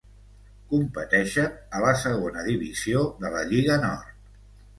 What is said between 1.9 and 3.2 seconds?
Segona Divisió